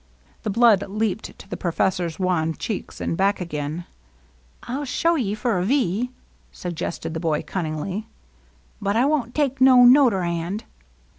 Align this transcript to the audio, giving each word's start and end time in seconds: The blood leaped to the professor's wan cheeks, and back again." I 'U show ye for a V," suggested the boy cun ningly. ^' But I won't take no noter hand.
The 0.41 0.49
blood 0.49 0.83
leaped 0.89 1.37
to 1.37 1.47
the 1.47 1.55
professor's 1.55 2.17
wan 2.17 2.55
cheeks, 2.55 2.99
and 2.99 3.15
back 3.15 3.39
again." 3.39 3.85
I 4.63 4.79
'U 4.79 4.85
show 4.87 5.13
ye 5.13 5.35
for 5.35 5.59
a 5.59 5.63
V," 5.63 6.09
suggested 6.51 7.13
the 7.13 7.19
boy 7.19 7.43
cun 7.43 7.65
ningly. 7.67 7.89
^' 7.93 8.05
But 8.81 8.95
I 8.95 9.05
won't 9.05 9.35
take 9.35 9.61
no 9.61 9.85
noter 9.85 10.25
hand. 10.25 10.63